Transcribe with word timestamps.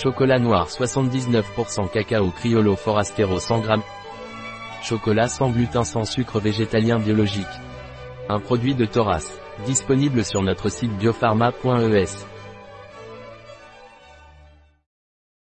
Chocolat 0.00 0.38
noir 0.38 0.68
79% 0.68 1.88
cacao 1.90 2.30
criollo 2.30 2.76
forastero 2.76 3.40
100 3.40 3.62
g. 3.62 3.68
Chocolat 4.80 5.26
sans 5.26 5.50
gluten 5.50 5.82
sans 5.82 6.04
sucre 6.04 6.38
végétalien 6.38 7.00
biologique. 7.00 7.44
Un 8.28 8.38
produit 8.38 8.76
de 8.76 8.84
Thoras, 8.84 9.40
disponible 9.66 10.24
sur 10.24 10.40
notre 10.42 10.68
site 10.68 10.96
biopharma.es. 10.98 12.37